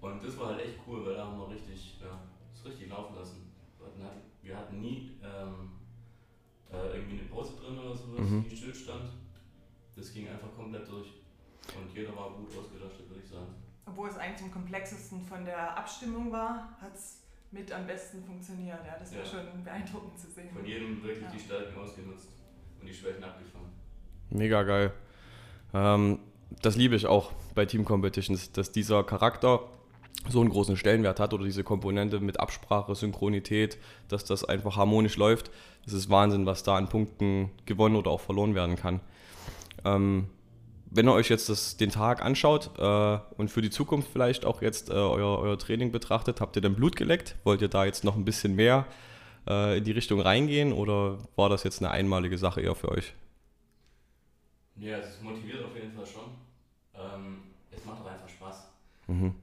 Und 0.00 0.24
das 0.24 0.38
war 0.38 0.48
halt 0.48 0.60
echt 0.60 0.78
cool, 0.86 1.04
weil 1.04 1.14
da 1.14 1.26
haben 1.26 1.38
wir 1.38 1.50
richtig, 1.50 1.98
ja, 2.00 2.20
das 2.52 2.64
richtig 2.64 2.88
laufen 2.88 3.16
lassen. 3.16 3.50
Wir 4.42 4.56
hatten 4.56 4.80
nie 4.80 5.12
ähm, 5.22 5.70
äh, 6.72 6.96
irgendwie 6.96 7.20
eine 7.20 7.28
Pause 7.28 7.54
drin 7.56 7.78
oder 7.78 7.94
sowas, 7.94 8.20
mhm. 8.20 8.44
die 8.48 8.56
stillstand. 8.56 9.10
Das 9.94 10.12
ging 10.12 10.28
einfach 10.28 10.54
komplett 10.56 10.90
durch. 10.90 11.06
Und 11.76 11.94
jeder 11.94 12.16
war 12.16 12.30
gut 12.30 12.48
ausgelastet, 12.58 13.08
würde 13.08 13.22
ich 13.22 13.30
sagen. 13.30 13.54
Obwohl 13.86 14.08
es 14.08 14.16
eigentlich 14.16 14.42
am 14.42 14.52
komplexesten 14.52 15.22
von 15.22 15.44
der 15.44 15.76
Abstimmung 15.76 16.32
war, 16.32 16.76
hat 16.80 16.94
es 16.94 17.22
mit 17.50 17.70
am 17.70 17.86
besten 17.86 18.24
funktioniert. 18.24 18.78
Ja, 18.86 18.96
das 18.98 19.12
war 19.12 19.20
ja. 19.20 19.26
schon 19.26 19.64
beeindruckend 19.64 20.18
zu 20.18 20.30
sehen. 20.30 20.50
Von 20.52 20.64
jedem 20.64 21.02
wirklich 21.02 21.22
ja. 21.22 21.30
die 21.30 21.38
Stärken 21.38 21.78
ausgenutzt 21.78 22.28
und 22.80 22.86
die 22.86 22.94
Schwächen 22.94 23.22
abgefangen. 23.22 23.72
Mega 24.30 24.62
geil. 24.62 24.92
Ähm, 25.74 26.20
das 26.62 26.76
liebe 26.76 26.96
ich 26.96 27.06
auch 27.06 27.32
bei 27.54 27.66
Team 27.66 27.84
Competitions, 27.84 28.52
dass 28.52 28.72
dieser 28.72 29.04
Charakter 29.04 29.68
so 30.28 30.40
einen 30.40 30.50
großen 30.50 30.76
Stellenwert 30.76 31.18
hat 31.18 31.32
oder 31.32 31.44
diese 31.44 31.64
Komponente 31.64 32.20
mit 32.20 32.38
Absprache, 32.38 32.94
Synchronität, 32.94 33.78
dass 34.08 34.24
das 34.24 34.44
einfach 34.44 34.76
harmonisch 34.76 35.16
läuft. 35.16 35.50
Es 35.86 35.92
ist 35.92 36.10
Wahnsinn, 36.10 36.46
was 36.46 36.62
da 36.62 36.76
an 36.76 36.88
Punkten 36.88 37.50
gewonnen 37.66 37.96
oder 37.96 38.10
auch 38.10 38.20
verloren 38.20 38.54
werden 38.54 38.76
kann. 38.76 39.00
Ähm, 39.84 40.28
wenn 40.90 41.08
ihr 41.08 41.12
euch 41.12 41.28
jetzt 41.28 41.48
das, 41.48 41.76
den 41.76 41.90
Tag 41.90 42.22
anschaut 42.22 42.70
äh, 42.78 43.18
und 43.36 43.50
für 43.50 43.62
die 43.62 43.70
Zukunft 43.70 44.08
vielleicht 44.12 44.44
auch 44.44 44.60
jetzt 44.60 44.90
äh, 44.90 44.94
euer, 44.94 45.38
euer 45.38 45.58
Training 45.58 45.92
betrachtet, 45.92 46.40
habt 46.40 46.56
ihr 46.56 46.62
denn 46.62 46.74
Blut 46.74 46.96
geleckt? 46.96 47.36
Wollt 47.44 47.62
ihr 47.62 47.68
da 47.68 47.84
jetzt 47.84 48.04
noch 48.04 48.16
ein 48.16 48.24
bisschen 48.24 48.56
mehr 48.56 48.86
äh, 49.48 49.78
in 49.78 49.84
die 49.84 49.92
Richtung 49.92 50.20
reingehen 50.20 50.72
oder 50.72 51.18
war 51.36 51.48
das 51.48 51.62
jetzt 51.62 51.80
eine 51.80 51.92
einmalige 51.92 52.38
Sache 52.38 52.60
eher 52.60 52.74
für 52.74 52.90
euch? 52.90 53.14
Ja, 54.76 54.98
es 54.98 55.20
motiviert 55.22 55.64
auf 55.64 55.74
jeden 55.74 55.92
Fall 55.92 56.06
schon. 56.06 56.22
Ähm, 56.94 57.42
es 57.70 57.84
macht 57.84 58.02
auch 58.02 58.10
einfach 58.10 58.28
Spaß. 58.28 58.68
Mhm. 59.06 59.34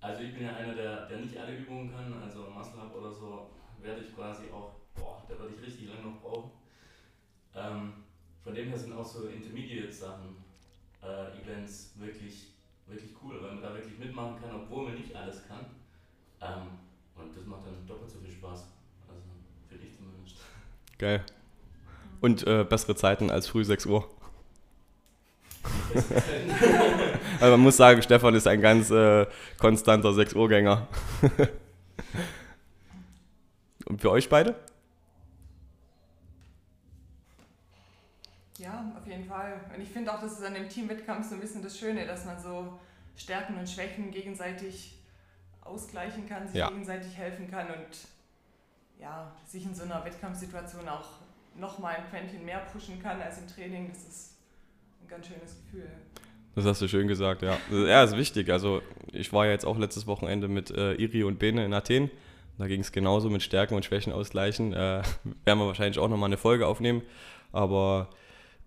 Also 0.00 0.22
ich 0.22 0.34
bin 0.34 0.44
ja 0.44 0.54
einer, 0.54 0.74
der, 0.74 1.06
der 1.06 1.18
nicht 1.18 1.36
alle 1.36 1.56
Übungen 1.56 1.92
kann, 1.92 2.22
also 2.22 2.48
Muscle 2.48 2.80
Up 2.80 2.94
oder 2.96 3.12
so 3.12 3.50
werde 3.82 4.00
ich 4.00 4.14
quasi 4.14 4.44
auch, 4.50 4.72
boah, 4.94 5.22
da 5.28 5.38
werde 5.38 5.54
ich 5.54 5.66
richtig 5.66 5.88
lange 5.88 6.08
noch 6.08 6.20
brauchen. 6.20 6.50
Ähm, 7.54 7.92
von 8.42 8.54
dem 8.54 8.68
her 8.68 8.78
sind 8.78 8.94
auch 8.94 9.04
so 9.04 9.28
Intermediate-Sachen, 9.28 10.36
äh, 11.02 11.42
Events 11.42 11.92
wirklich, 11.96 12.54
wirklich 12.86 13.10
cool, 13.22 13.42
weil 13.42 13.52
man 13.52 13.62
da 13.62 13.74
wirklich 13.74 13.98
mitmachen 13.98 14.40
kann, 14.40 14.54
obwohl 14.54 14.84
man 14.84 14.94
nicht 14.94 15.14
alles 15.14 15.46
kann. 15.46 15.66
Ähm, 16.40 16.78
und 17.16 17.36
das 17.36 17.44
macht 17.44 17.66
dann 17.66 17.86
doppelt 17.86 18.10
so 18.10 18.18
viel 18.20 18.32
Spaß. 18.32 18.64
Also 19.06 19.20
für 19.68 19.76
dich 19.76 19.94
zumindest. 19.96 20.36
Geil. 20.98 21.22
Und 22.22 22.46
äh, 22.46 22.64
bessere 22.64 22.96
Zeiten 22.96 23.30
als 23.30 23.48
früh 23.48 23.64
6 23.64 23.84
Uhr. 23.86 24.08
also 27.40 27.52
man 27.52 27.60
muss 27.60 27.76
sagen, 27.76 28.02
Stefan 28.02 28.34
ist 28.34 28.46
ein 28.46 28.60
ganz 28.60 28.90
äh, 28.90 29.26
konstanter 29.58 30.12
6 30.12 30.34
Uhr 30.34 30.48
Gänger. 30.48 30.86
Und 33.86 34.00
für 34.00 34.10
euch 34.10 34.28
beide? 34.28 34.54
Ja, 38.58 38.92
auf 38.96 39.06
jeden 39.06 39.24
Fall. 39.24 39.58
Und 39.74 39.80
ich 39.80 39.88
finde 39.88 40.12
auch, 40.12 40.20
das 40.20 40.32
ist 40.32 40.44
an 40.44 40.54
dem 40.54 40.68
Teamwettkampf 40.68 41.28
so 41.28 41.34
ein 41.34 41.40
bisschen 41.40 41.62
das 41.62 41.78
Schöne, 41.78 42.06
dass 42.06 42.26
man 42.26 42.38
so 42.40 42.78
Stärken 43.16 43.56
und 43.58 43.68
Schwächen 43.68 44.10
gegenseitig 44.10 44.98
ausgleichen 45.62 46.28
kann, 46.28 46.46
sich 46.46 46.58
ja. 46.58 46.68
gegenseitig 46.68 47.16
helfen 47.16 47.50
kann 47.50 47.68
und 47.68 47.98
ja, 49.00 49.32
sich 49.46 49.64
in 49.64 49.74
so 49.74 49.84
einer 49.84 50.04
Wettkampfsituation 50.04 50.88
auch 50.88 51.08
nochmal 51.56 51.96
ein 51.96 52.08
Quäntchen 52.10 52.44
mehr 52.44 52.60
pushen 52.72 53.02
kann 53.02 53.20
als 53.20 53.38
im 53.38 53.48
Training. 53.48 53.88
Das 53.88 54.02
ist 54.02 54.34
ein 55.02 55.08
ganz 55.08 55.26
schönes 55.26 55.56
Gefühl. 55.64 55.90
Das 56.54 56.64
hast 56.64 56.82
du 56.82 56.88
schön 56.88 57.08
gesagt, 57.08 57.42
ja. 57.42 57.58
Ja, 57.70 58.02
ist 58.02 58.16
wichtig. 58.16 58.50
Also 58.50 58.82
ich 59.12 59.32
war 59.32 59.46
ja 59.46 59.52
jetzt 59.52 59.64
auch 59.64 59.78
letztes 59.78 60.06
Wochenende 60.06 60.48
mit 60.48 60.70
äh, 60.70 60.94
Iri 60.94 61.22
und 61.24 61.38
Bene 61.38 61.64
in 61.64 61.72
Athen 61.72 62.10
da 62.60 62.66
ging 62.66 62.82
es 62.82 62.92
genauso 62.92 63.30
mit 63.30 63.42
Stärken 63.42 63.74
und 63.74 63.86
Schwächen 63.86 64.12
ausgleichen. 64.12 64.74
Äh, 64.74 65.02
werden 65.44 65.58
wir 65.58 65.66
wahrscheinlich 65.66 65.98
auch 65.98 66.08
nochmal 66.08 66.28
eine 66.28 66.36
Folge 66.36 66.66
aufnehmen. 66.66 67.00
Aber 67.52 68.10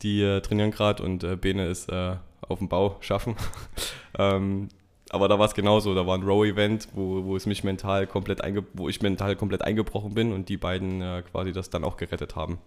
die 0.02 0.22
äh, 0.22 0.42
trainieren 0.42 0.72
gerade 0.72 1.04
und 1.04 1.24
äh, 1.24 1.36
Bene 1.36 1.68
ist 1.68 1.90
äh, 1.90 2.16
auf 2.42 2.58
dem 2.58 2.70
Bau 2.70 2.98
schaffen. 3.02 3.36
ähm, 4.18 4.70
aber 5.12 5.28
da 5.28 5.38
war 5.38 5.46
es 5.46 5.54
genauso. 5.54 5.94
Da 5.94 6.08
war 6.08 6.18
ein 6.18 6.24
Row-Event, 6.24 6.88
wo, 6.94 7.24
wo 7.24 7.34
wo 7.34 7.38
ich 7.38 7.54
mental 7.54 8.08
komplett 8.08 8.42
eingebrochen 8.42 10.16
bin 10.16 10.34
und 10.34 10.50
die 10.50 10.58
beiden 10.58 11.02
äh, 11.02 11.22
quasi 11.32 11.52
das 11.52 11.70
dann 11.70 11.84
auch 11.84 11.96
gerettet 11.96 12.36
haben. 12.36 12.58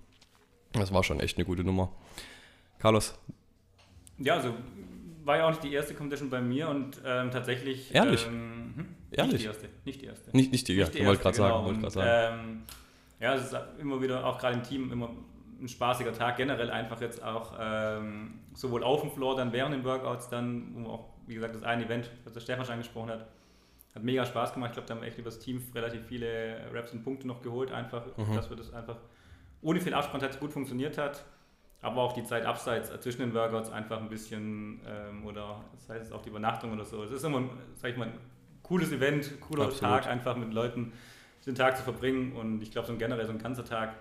Das 0.74 0.92
war 0.92 1.02
schon 1.02 1.18
echt 1.18 1.38
eine 1.38 1.44
gute 1.44 1.64
Nummer. 1.64 1.90
Carlos, 2.78 3.18
Ja, 4.18 4.34
also 4.34 4.54
war 5.26 5.36
ja 5.38 5.44
auch 5.46 5.50
nicht 5.50 5.62
die 5.64 5.72
erste 5.72 5.94
Competition 5.94 6.30
bei 6.30 6.40
mir 6.40 6.68
und 6.68 7.00
ähm, 7.04 7.30
tatsächlich. 7.30 7.94
Ehrlich? 7.94 8.26
Ähm, 8.26 8.72
hm? 8.76 8.86
Ehrlich? 9.10 9.32
Nicht 9.32 9.42
die 9.42 9.46
erste. 9.46 9.68
Nicht 9.84 10.02
die 10.02 10.06
erste. 10.06 10.36
Nicht, 10.36 10.52
nicht 10.52 10.68
die, 10.68 10.76
Nicht 10.76 10.94
ja, 10.94 11.06
wollte 11.06 11.22
gerade 11.22 11.36
erste, 11.36 11.42
sagen. 11.42 11.54
genau. 11.54 11.66
Wollte 11.66 11.84
Und, 11.86 11.90
sagen. 11.90 12.40
ähm, 12.40 12.62
ja, 13.20 13.34
es 13.34 13.44
ist 13.44 13.56
immer 13.78 14.00
wieder, 14.00 14.24
auch 14.24 14.38
gerade 14.38 14.54
im 14.56 14.62
Team, 14.62 14.92
immer 14.92 15.10
ein 15.60 15.68
spaßiger 15.68 16.12
Tag. 16.12 16.36
Generell 16.36 16.70
einfach 16.70 17.00
jetzt 17.00 17.22
auch 17.22 17.54
ähm, 17.58 18.40
sowohl 18.54 18.82
auf 18.84 19.00
dem 19.00 19.10
Floor, 19.10 19.36
dann 19.36 19.52
während 19.52 19.74
den 19.74 19.84
Workouts, 19.84 20.28
dann, 20.28 20.74
wo 20.74 20.90
auch, 20.90 21.04
wie 21.26 21.34
gesagt, 21.34 21.54
das 21.54 21.62
eine 21.62 21.84
Event, 21.86 22.10
das 22.24 22.32
der 22.34 22.40
Stefan 22.40 22.64
schon 22.64 22.74
angesprochen 22.74 23.10
hat, 23.10 23.26
hat 23.94 24.02
mega 24.04 24.26
Spaß 24.26 24.52
gemacht. 24.52 24.70
Ich 24.70 24.74
glaube, 24.74 24.86
da 24.88 24.94
haben 24.94 25.00
wir 25.00 25.08
echt 25.08 25.18
über 25.18 25.30
das 25.30 25.38
Team 25.38 25.62
relativ 25.74 26.02
viele 26.06 26.60
Raps 26.74 26.92
und 26.92 27.02
Punkte 27.02 27.26
noch 27.26 27.40
geholt, 27.42 27.72
einfach, 27.72 28.04
Mhm. 28.18 28.34
dass 28.34 28.50
wir 28.50 28.56
das 28.56 28.72
einfach 28.74 28.96
ohne 29.62 29.80
viel 29.80 29.94
Abspann 29.94 30.20
gut 30.38 30.52
funktioniert 30.52 30.98
hat. 30.98 31.24
Aber 31.82 32.02
auch 32.02 32.12
die 32.14 32.24
Zeit 32.24 32.44
abseits 32.44 32.90
äh, 32.90 32.98
zwischen 33.00 33.20
den 33.20 33.34
Workouts 33.34 33.70
einfach 33.70 33.98
ein 34.00 34.08
bisschen 34.08 34.80
ähm, 34.86 35.24
oder 35.26 35.60
das 35.74 35.88
heißt 35.88 36.12
auch 36.12 36.22
die 36.22 36.30
Übernachtung 36.30 36.72
oder 36.72 36.84
so. 36.84 37.02
Es 37.04 37.10
ist 37.12 37.24
immer, 37.24 37.38
ein, 37.38 37.50
sag 37.76 37.90
ich 37.92 37.96
mal, 37.96 38.08
ein 38.08 38.18
cooles 38.62 38.90
Event, 38.92 39.40
cooler 39.40 39.66
Absolut. 39.66 39.80
Tag, 40.02 40.06
einfach 40.08 40.36
mit 40.36 40.52
Leuten 40.52 40.92
den 41.46 41.54
Tag 41.54 41.76
zu 41.76 41.84
verbringen. 41.84 42.32
Und 42.32 42.60
ich 42.62 42.70
glaube, 42.72 42.86
so 42.88 42.92
ein 42.92 42.98
generell 42.98 43.24
so 43.26 43.32
ein 43.32 43.38
ganzer 43.38 43.64
Tag 43.64 43.94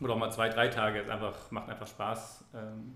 oder 0.00 0.12
auch 0.14 0.18
mal 0.18 0.30
zwei, 0.30 0.48
drei 0.50 0.68
Tage 0.68 1.00
ist 1.00 1.08
einfach, 1.10 1.50
macht 1.50 1.68
einfach 1.70 1.86
Spaß. 1.86 2.44
Ähm, 2.54 2.94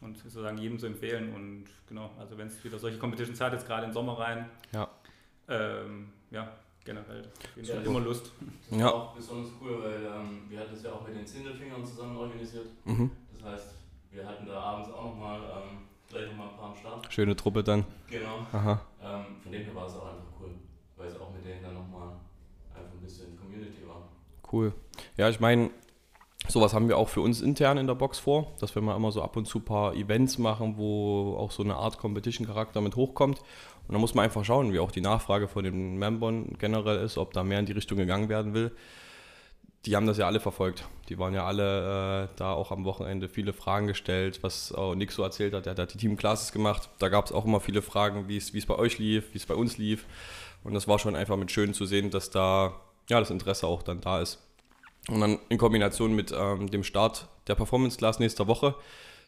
und 0.00 0.18
sozusagen 0.18 0.58
jedem 0.58 0.78
zu 0.78 0.86
empfehlen. 0.86 1.34
Und 1.34 1.64
genau, 1.88 2.10
also 2.18 2.36
wenn 2.36 2.48
es 2.48 2.62
wieder 2.62 2.78
solche 2.78 2.98
Competitions 2.98 3.40
hat, 3.40 3.52
jetzt 3.52 3.66
gerade 3.66 3.86
im 3.86 3.92
Sommer 3.92 4.18
rein, 4.18 4.48
Ja. 4.72 4.88
ähm, 5.48 6.12
ja, 6.30 6.48
generell 6.84 7.22
Ja, 7.56 7.74
Fall 7.74 7.84
so. 7.84 7.90
immer 7.90 8.00
Lust. 8.00 8.32
Das 8.70 8.78
Ja. 8.78 8.92
auch 8.92 9.14
besonders 9.14 9.52
cool, 9.60 9.82
weil 9.82 10.02
ähm, 10.16 10.42
wir 10.48 10.60
hatten 10.60 10.74
es 10.74 10.82
ja 10.84 10.92
auch 10.92 11.06
mit 11.06 11.16
den 11.16 11.26
Zindelfingern 11.26 11.84
zusammen 11.84 12.16
organisiert. 12.16 12.66
Mhm. 12.84 13.10
Das 13.32 13.44
heißt, 13.44 13.74
wir 14.10 14.26
hatten 14.26 14.46
da 14.46 14.60
abends 14.60 14.90
auch 14.90 15.04
nochmal 15.04 15.40
ähm, 15.40 15.78
gleich 16.08 16.26
nochmal 16.28 16.48
ein 16.48 16.56
paar 16.56 16.70
am 16.70 16.76
Start. 16.76 17.12
Schöne 17.12 17.36
Truppe 17.36 17.64
dann. 17.64 17.84
Genau. 18.10 18.46
Aha. 18.52 18.80
Ähm, 19.02 19.36
von 19.42 19.52
dem 19.52 19.64
her 19.64 19.74
war 19.74 19.86
es 19.86 19.94
auch 19.94 20.06
einfach 20.06 20.24
cool, 20.40 20.50
weil 20.96 21.08
es 21.08 21.18
auch 21.20 21.32
mit 21.32 21.44
denen 21.44 21.62
dann 21.62 21.74
nochmal 21.74 22.08
einfach 22.74 22.92
ein 22.92 23.00
bisschen 23.02 23.38
Community 23.38 23.82
war. 23.86 24.08
Cool. 24.52 24.72
Ja, 25.16 25.28
ich 25.28 25.40
meine, 25.40 25.70
sowas 26.48 26.74
haben 26.74 26.88
wir 26.88 26.98
auch 26.98 27.08
für 27.08 27.22
uns 27.22 27.40
intern 27.40 27.78
in 27.78 27.86
der 27.86 27.94
Box 27.94 28.18
vor, 28.18 28.52
dass 28.60 28.74
wir 28.74 28.82
mal 28.82 28.94
immer 28.96 29.10
so 29.10 29.22
ab 29.22 29.36
und 29.36 29.46
zu 29.46 29.58
ein 29.58 29.64
paar 29.64 29.94
Events 29.94 30.38
machen, 30.38 30.76
wo 30.76 31.36
auch 31.38 31.50
so 31.50 31.62
eine 31.62 31.74
Art 31.76 31.98
Competition-Charakter 31.98 32.80
mit 32.80 32.96
hochkommt. 32.96 33.40
Und 33.86 33.92
da 33.94 33.98
muss 33.98 34.14
man 34.14 34.24
einfach 34.24 34.44
schauen, 34.44 34.72
wie 34.72 34.78
auch 34.78 34.90
die 34.90 35.00
Nachfrage 35.00 35.48
von 35.48 35.64
den 35.64 35.96
Membern 35.96 36.56
generell 36.58 36.98
ist, 37.04 37.18
ob 37.18 37.32
da 37.32 37.44
mehr 37.44 37.60
in 37.60 37.66
die 37.66 37.72
Richtung 37.72 37.98
gegangen 37.98 38.28
werden 38.28 38.54
will. 38.54 38.72
Die 39.84 39.94
haben 39.94 40.06
das 40.06 40.16
ja 40.16 40.26
alle 40.26 40.40
verfolgt. 40.40 40.88
Die 41.10 41.18
waren 41.18 41.34
ja 41.34 41.44
alle 41.44 42.24
äh, 42.24 42.28
da 42.36 42.54
auch 42.54 42.72
am 42.72 42.86
Wochenende 42.86 43.28
viele 43.28 43.52
Fragen 43.52 43.86
gestellt, 43.86 44.42
was 44.42 44.72
auch 44.72 44.94
Nick 44.94 45.12
so 45.12 45.22
erzählt 45.22 45.52
hat. 45.52 45.66
Der 45.66 45.76
hat 45.76 45.92
die 45.92 45.98
Team 45.98 46.16
Classes 46.16 46.52
gemacht. 46.52 46.88
Da 46.98 47.10
gab 47.10 47.26
es 47.26 47.32
auch 47.32 47.44
immer 47.44 47.60
viele 47.60 47.82
Fragen, 47.82 48.26
wie 48.28 48.38
es 48.38 48.66
bei 48.66 48.76
euch 48.76 48.98
lief, 48.98 49.34
wie 49.34 49.38
es 49.38 49.44
bei 49.44 49.54
uns 49.54 49.76
lief. 49.76 50.06
Und 50.62 50.72
das 50.72 50.88
war 50.88 50.98
schon 50.98 51.14
einfach 51.14 51.36
mit 51.36 51.50
schön 51.50 51.74
zu 51.74 51.84
sehen, 51.84 52.10
dass 52.10 52.30
da 52.30 52.80
ja, 53.10 53.20
das 53.20 53.30
Interesse 53.30 53.66
auch 53.66 53.82
dann 53.82 54.00
da 54.00 54.20
ist. 54.20 54.38
Und 55.08 55.20
dann 55.20 55.38
in 55.50 55.58
Kombination 55.58 56.14
mit 56.14 56.32
ähm, 56.34 56.70
dem 56.70 56.82
Start 56.82 57.28
der 57.46 57.54
Performance 57.54 57.98
Class 57.98 58.18
nächster 58.18 58.46
Woche 58.46 58.74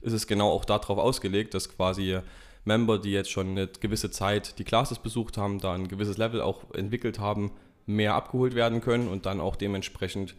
ist 0.00 0.14
es 0.14 0.26
genau 0.26 0.50
auch 0.50 0.64
darauf 0.64 0.98
ausgelegt, 0.98 1.52
dass 1.52 1.68
quasi 1.68 2.18
Member, 2.66 2.98
die 2.98 3.12
jetzt 3.12 3.30
schon 3.30 3.48
eine 3.50 3.68
gewisse 3.68 4.10
Zeit 4.10 4.58
die 4.58 4.64
Classes 4.64 4.98
besucht 4.98 5.38
haben, 5.38 5.60
da 5.60 5.72
ein 5.72 5.88
gewisses 5.88 6.18
Level 6.18 6.40
auch 6.40 6.74
entwickelt 6.74 7.18
haben, 7.18 7.52
mehr 7.86 8.14
abgeholt 8.14 8.54
werden 8.54 8.80
können 8.80 9.08
und 9.08 9.24
dann 9.24 9.40
auch 9.40 9.56
dementsprechend 9.56 10.34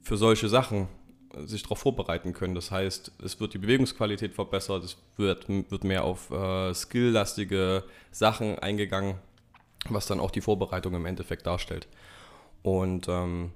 für 0.00 0.16
solche 0.16 0.48
Sachen 0.48 0.88
sich 1.44 1.62
darauf 1.62 1.78
vorbereiten 1.78 2.32
können. 2.32 2.54
Das 2.54 2.70
heißt, 2.70 3.12
es 3.22 3.40
wird 3.40 3.54
die 3.54 3.58
Bewegungsqualität 3.58 4.34
verbessert, 4.34 4.84
es 4.84 4.96
wird, 5.16 5.48
wird 5.48 5.84
mehr 5.84 6.04
auf 6.04 6.30
äh, 6.30 6.74
skilllastige 6.74 7.84
Sachen 8.10 8.58
eingegangen, 8.58 9.16
was 9.88 10.06
dann 10.06 10.20
auch 10.20 10.30
die 10.30 10.40
Vorbereitung 10.40 10.94
im 10.94 11.06
Endeffekt 11.06 11.46
darstellt. 11.46 11.86
Und 12.62 13.08
ähm, 13.08 13.52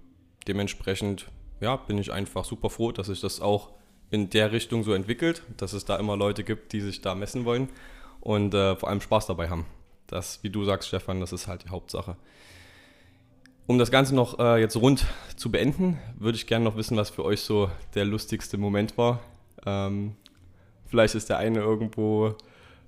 dementsprechend 0.46 1.26
ja, 1.60 1.76
bin 1.76 1.98
ich 1.98 2.12
einfach 2.12 2.44
super 2.44 2.70
froh, 2.70 2.92
dass 2.92 3.06
sich 3.06 3.20
das 3.20 3.40
auch 3.40 3.70
in 4.10 4.30
der 4.30 4.52
Richtung 4.52 4.84
so 4.84 4.92
entwickelt, 4.92 5.42
dass 5.56 5.72
es 5.72 5.84
da 5.84 5.96
immer 5.96 6.16
Leute 6.16 6.44
gibt, 6.44 6.72
die 6.72 6.80
sich 6.80 7.00
da 7.00 7.14
messen 7.14 7.44
wollen 7.44 7.68
und 8.20 8.54
äh, 8.54 8.76
vor 8.76 8.88
allem 8.88 9.00
Spaß 9.00 9.26
dabei 9.26 9.48
haben. 9.48 9.66
Das, 10.06 10.42
wie 10.42 10.50
du 10.50 10.64
sagst, 10.64 10.88
Stefan, 10.88 11.20
das 11.20 11.32
ist 11.32 11.48
halt 11.48 11.64
die 11.64 11.70
Hauptsache. 11.70 12.16
Um 13.66 13.78
das 13.78 13.90
Ganze 13.90 14.14
noch 14.14 14.38
äh, 14.38 14.60
jetzt 14.60 14.76
rund 14.76 15.04
zu 15.34 15.50
beenden, 15.50 15.98
würde 16.18 16.36
ich 16.36 16.46
gerne 16.46 16.64
noch 16.64 16.76
wissen, 16.76 16.96
was 16.96 17.10
für 17.10 17.25
euch 17.25 17.40
so 17.40 17.68
der 17.96 18.04
lustigste 18.04 18.58
Moment 18.58 18.96
war. 18.96 19.20
Ähm, 19.64 20.14
vielleicht 20.86 21.16
ist 21.16 21.28
der 21.28 21.38
eine 21.38 21.58
irgendwo 21.58 22.36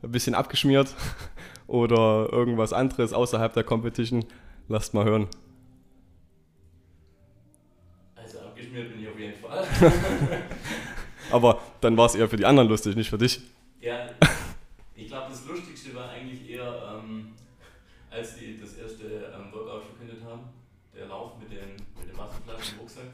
ein 0.02 0.12
bisschen 0.12 0.36
abgeschmiert 0.36 0.94
oder 1.66 2.28
irgendwas 2.30 2.72
anderes 2.72 3.12
außerhalb 3.12 3.52
der 3.52 3.64
Competition. 3.64 4.24
Lasst 4.68 4.94
mal 4.94 5.04
hören. 5.04 5.26
Also 8.14 8.38
abgeschmiert 8.38 8.92
bin 8.92 9.02
ich 9.02 9.08
auf 9.08 9.18
jeden 9.18 9.34
Fall. 9.34 9.66
Aber 11.30 11.60
dann 11.80 11.96
war 11.96 12.06
es 12.06 12.14
eher 12.14 12.28
für 12.28 12.36
die 12.36 12.46
anderen 12.46 12.68
lustig, 12.68 12.96
nicht 12.96 13.10
für 13.10 13.18
dich. 13.18 13.40
Ja, 13.80 14.08
ich 14.94 15.06
glaube, 15.08 15.26
das 15.30 15.46
Lustigste 15.46 15.94
war 15.94 16.10
eigentlich 16.10 16.50
eher, 16.50 17.00
ähm, 17.02 17.34
als 18.10 18.36
die 18.36 18.58
das 18.60 18.74
erste 18.74 19.04
ähm, 19.04 19.52
Workout 19.52 19.84
verkündet 19.84 20.24
haben, 20.24 20.42
der 20.94 21.06
Lauf 21.06 21.38
mit, 21.38 21.50
den, 21.50 21.76
mit 21.98 22.10
dem 22.10 22.18
Wasserflaschen 22.18 22.74
im 22.74 22.80
Rucksack. 22.80 23.04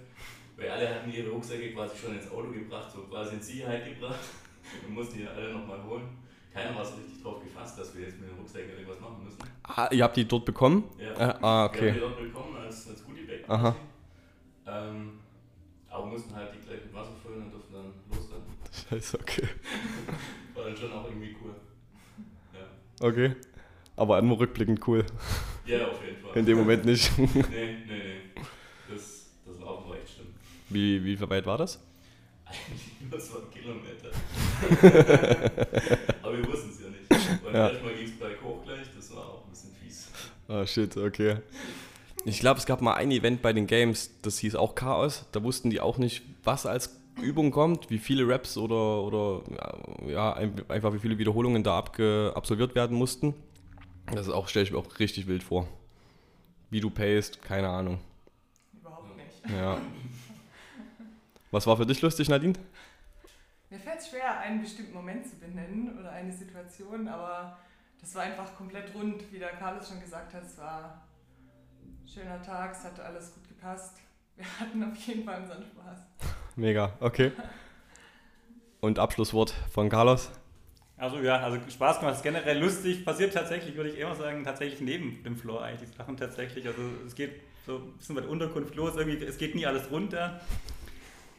Weil 0.57 0.71
alle 0.71 0.89
hatten 0.95 1.13
ihre 1.13 1.31
Rucksäcke 1.31 1.73
quasi 1.73 1.97
schon 1.97 2.15
ins 2.17 2.31
Auto 2.31 2.51
gebracht, 2.51 2.91
so 2.91 3.03
quasi 3.03 3.35
in 3.35 3.43
Sicherheit 3.43 3.85
gebracht 3.85 4.21
und 4.87 4.95
mussten 4.95 5.19
die 5.19 5.27
alle 5.27 5.53
nochmal 5.53 5.83
holen. 5.83 6.09
Keiner 6.53 6.75
war 6.77 6.85
so 6.85 6.95
richtig 6.95 7.21
drauf 7.21 7.43
gefasst, 7.43 7.79
dass 7.79 7.95
wir 7.97 8.05
jetzt 8.05 8.21
mit 8.21 8.31
den 8.31 8.39
Rucksäcken 8.39 8.71
irgendwas 8.71 9.01
machen 9.01 9.25
müssen. 9.25 9.39
Ah, 9.65 9.89
ihr 9.91 10.05
habt 10.05 10.17
die 10.17 10.27
dort 10.27 10.45
bekommen? 10.45 10.85
Ja. 10.99 11.13
Äh, 11.15 11.35
ah, 11.41 11.41
Wir 11.41 11.49
haben 11.49 11.65
okay. 11.69 11.93
die 11.93 12.01
dort 12.01 12.19
bekommen 12.19 12.57
als, 12.57 12.89
als 12.89 13.05
Goodie-Bag. 13.05 13.51
Aha. 13.51 13.75
Ähm, 14.67 15.19
aber 15.91 16.07
mussten 16.07 16.35
halt 16.35 16.51
die 16.55 16.67
gleich 16.67 16.85
mit 16.85 16.95
Wasser 16.95 17.13
füllen 17.23 17.43
und 17.43 17.53
durften 17.53 17.75
dann 17.75 17.93
okay. 19.15 19.49
War 20.55 20.65
dann 20.65 20.77
schon 20.77 20.93
auch 20.93 21.09
irgendwie 21.09 21.37
cool. 21.43 21.55
Ja, 22.53 23.07
Okay. 23.07 23.35
Aber 23.97 24.21
nur 24.23 24.39
rückblickend 24.41 24.87
cool. 24.89 25.05
ja 25.67 25.87
auf 25.89 26.03
jeden 26.05 26.17
Fall. 26.21 26.39
In 26.39 26.47
dem 26.47 26.59
Moment 26.59 26.85
nicht. 26.91 27.17
Nee, 27.19 27.27
nee, 27.35 27.75
nee. 27.87 28.43
Das, 28.89 29.27
das 29.47 29.61
war 29.61 29.85
echt 30.03 30.15
schlimm. 30.15 30.27
Wie, 30.69 31.05
wie 31.05 31.21
weit 31.31 31.47
war 31.47 31.59
das? 31.59 31.79
Eigentlich 32.47 33.11
nur 33.11 33.21
zwei 33.21 33.39
Kilometer. 33.53 34.11
Aber 36.23 36.37
wir 36.37 36.47
wussten 36.49 36.71
es 36.71 36.81
ja 36.81 36.89
nicht. 36.89 37.45
Weil 37.45 37.55
Ja. 37.55 37.69
erstmal 37.69 37.95
ging 37.95 38.07
es 38.07 38.19
berghoch 38.19 38.65
gleich, 38.65 38.87
das 38.95 39.15
war 39.15 39.25
auch 39.27 39.45
ein 39.45 39.51
bisschen 39.51 39.71
fies. 39.83 40.09
Ah, 40.49 40.67
shit, 40.67 40.97
okay. 40.97 41.37
Ich 42.25 42.41
glaube, 42.41 42.59
es 42.59 42.67
gab 42.67 42.81
mal 42.81 42.95
ein 42.95 43.11
Event 43.11 43.43
bei 43.43 43.53
den 43.53 43.67
Games, 43.67 44.11
das 44.23 44.39
hieß 44.39 44.55
auch 44.57 44.75
Chaos. 44.75 45.27
Da 45.33 45.43
wussten 45.43 45.71
die 45.71 45.81
auch 45.81 45.99
nicht, 45.99 46.23
was 46.43 46.67
als 46.67 46.97
Übung 47.23 47.51
kommt, 47.51 47.91
wie 47.91 47.99
viele 47.99 48.29
Raps 48.29 48.57
oder, 48.57 49.03
oder 49.03 49.43
ja, 50.07 50.33
ein- 50.35 50.69
einfach 50.69 50.93
wie 50.93 50.99
viele 50.99 51.17
Wiederholungen 51.19 51.63
da 51.63 51.79
abge, 51.79 52.33
absolviert 52.35 52.75
werden 52.75 52.97
mussten. 52.97 53.35
Das 54.13 54.27
ist 54.27 54.33
auch, 54.33 54.49
stelle 54.49 54.65
ich 54.65 54.73
mir 54.73 54.79
auch 54.79 54.99
richtig 54.99 55.27
wild 55.27 55.43
vor. 55.43 55.67
Wie 56.71 56.81
du 56.81 56.91
payst, 56.91 57.41
keine 57.43 57.69
Ahnung. 57.69 58.01
Überhaupt 58.79 59.17
nicht. 59.17 59.55
Ja. 59.57 59.79
Was 61.51 61.67
war 61.67 61.77
für 61.77 61.87
dich 61.87 62.03
lustig, 62.03 62.29
Nadine? 62.29 62.55
Mir 63.71 63.79
fällt 63.79 64.01
es 64.01 64.09
schwer, 64.09 64.39
einen 64.41 64.61
bestimmten 64.61 64.93
Moment 64.93 65.27
zu 65.27 65.37
benennen 65.37 65.99
oder 65.99 66.11
eine 66.11 66.33
Situation, 66.33 67.09
aber 67.09 67.59
das 68.01 68.15
war 68.15 68.23
einfach 68.23 68.55
komplett 68.57 68.93
rund, 68.95 69.23
wie 69.33 69.39
der 69.39 69.51
Carlos 69.51 69.89
schon 69.89 70.01
gesagt 70.01 70.35
hat. 70.35 70.45
Es 70.45 70.59
war 70.59 71.03
ein 71.83 72.09
schöner 72.09 72.43
Tag, 72.43 72.73
es 72.73 72.85
hat 72.85 72.99
alles 73.01 73.33
gut 73.35 73.49
gepasst. 73.49 73.97
Wir 74.37 74.45
hatten 74.61 74.83
auf 74.85 74.97
jeden 75.07 75.25
Fall 75.25 75.43
unseren 75.43 75.63
Spaß. 75.63 75.99
Mega, 76.57 76.93
okay. 77.01 77.33
Und 78.81 78.99
Abschlusswort 78.99 79.55
von 79.71 79.89
Carlos. 79.89 80.31
Also 80.97 81.19
ja, 81.19 81.41
also 81.41 81.59
Spaß 81.69 81.99
gemacht, 81.99 82.17
ist 82.17 82.23
generell 82.23 82.59
lustig, 82.59 83.05
passiert 83.05 83.35
tatsächlich, 83.35 83.77
würde 83.77 83.91
ich 83.91 83.99
immer 83.99 84.15
sagen, 84.15 84.45
tatsächlich 84.45 84.81
neben 84.81 85.23
dem 85.25 85.37
Floor 85.37 85.63
eigentlich 85.63 85.91
die 85.91 85.97
Sachen 85.97 86.17
tatsächlich. 86.17 86.67
Also 86.67 86.81
es 87.07 87.15
geht 87.15 87.33
so 87.67 87.77
ein 87.77 87.93
bisschen 87.99 88.15
bei 88.15 88.21
der 88.21 88.31
Unterkunft 88.31 88.75
los, 88.77 88.95
irgendwie, 88.97 89.25
es 89.25 89.39
geht 89.39 89.55
nie 89.55 89.67
alles 89.67 89.91
runter. 89.91 90.41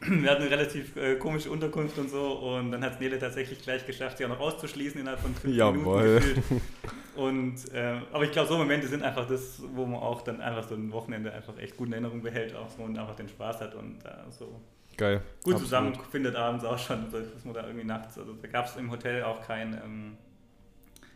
Wir 0.00 0.30
hatten 0.30 0.42
eine 0.42 0.50
relativ 0.50 0.94
äh, 0.96 1.16
komische 1.16 1.50
Unterkunft 1.50 1.96
und 1.98 2.10
so 2.10 2.32
und 2.32 2.70
dann 2.70 2.84
hat 2.84 2.94
es 2.94 3.00
Nele 3.00 3.18
tatsächlich 3.18 3.62
gleich 3.62 3.86
geschafft, 3.86 4.18
sie 4.18 4.26
auch 4.26 4.28
noch 4.28 4.40
auszuschließen 4.40 5.00
innerhalb 5.00 5.20
von 5.20 5.34
fünf 5.34 5.56
Jawohl. 5.56 6.02
Minuten 6.02 6.24
gefühlt. 6.36 6.62
Und, 7.16 7.72
äh, 7.72 8.00
aber 8.12 8.24
ich 8.24 8.32
glaube, 8.32 8.46
so 8.46 8.58
Momente 8.58 8.86
sind 8.88 9.02
einfach 9.02 9.26
das, 9.26 9.62
wo 9.74 9.86
man 9.86 10.00
auch 10.00 10.20
dann 10.20 10.42
einfach 10.42 10.68
so 10.68 10.74
ein 10.74 10.92
Wochenende 10.92 11.32
einfach 11.32 11.56
echt 11.56 11.74
gut 11.74 11.86
in 11.86 11.94
Erinnerung 11.94 12.20
behält 12.20 12.54
auch 12.54 12.68
so 12.68 12.82
und 12.82 12.98
einfach 12.98 13.16
den 13.16 13.28
Spaß 13.28 13.62
hat 13.62 13.74
und 13.74 14.04
äh, 14.04 14.10
so 14.28 14.60
Geil. 14.96 15.20
gut 15.42 15.54
Absolut. 15.54 15.60
zusammenfindet 15.60 16.36
abends 16.36 16.64
auch 16.64 16.78
schon, 16.78 17.10
dass 17.10 17.44
man 17.44 17.54
da 17.54 17.66
irgendwie 17.66 17.86
nachts, 17.86 18.18
also 18.18 18.32
da 18.32 18.48
gab 18.48 18.66
es 18.66 18.76
im 18.76 18.90
Hotel 18.90 19.22
auch 19.24 19.46
kein, 19.46 19.74
ähm, 19.74 20.16